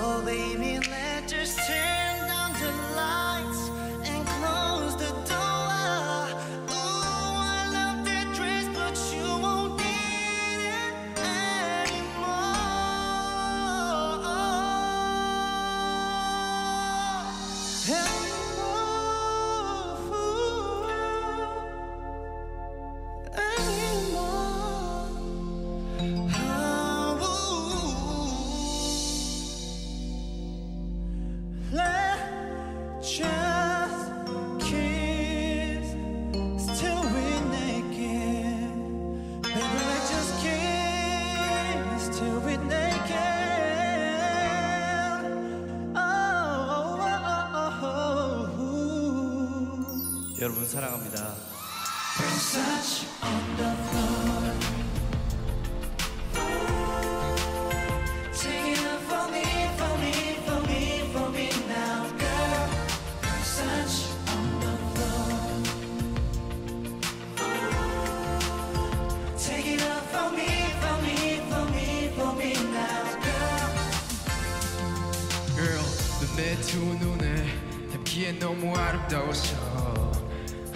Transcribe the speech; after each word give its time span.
So 0.00 0.22
baby, 0.22 0.79
girl. 50.40 50.54
Girl, 75.54 75.84
넌내 76.20 76.60
두 76.62 76.78
눈에 76.78 77.44
담기에 77.92 78.38
너무 78.38 78.74
아름다워서 78.74 79.89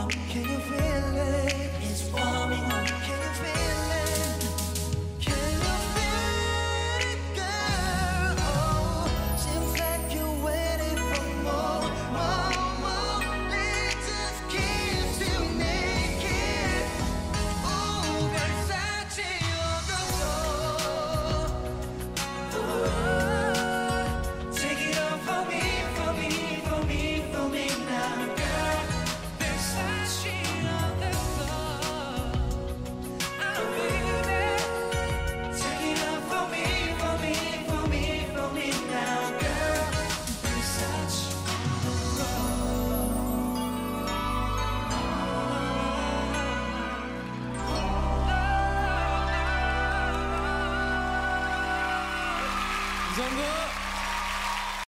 warming 0.00 0.79
국 53.20 53.69